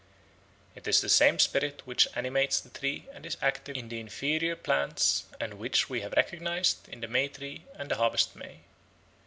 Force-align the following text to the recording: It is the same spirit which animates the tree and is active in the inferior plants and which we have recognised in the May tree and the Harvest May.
It 0.73 0.87
is 0.87 0.99
the 0.99 1.09
same 1.09 1.37
spirit 1.37 1.83
which 1.85 2.07
animates 2.15 2.59
the 2.59 2.71
tree 2.71 3.05
and 3.13 3.23
is 3.23 3.37
active 3.39 3.77
in 3.77 3.89
the 3.89 3.99
inferior 3.99 4.55
plants 4.55 5.25
and 5.39 5.53
which 5.59 5.91
we 5.91 6.01
have 6.01 6.13
recognised 6.17 6.89
in 6.89 7.01
the 7.01 7.07
May 7.07 7.27
tree 7.27 7.65
and 7.75 7.91
the 7.91 7.97
Harvest 7.97 8.35
May. 8.35 8.61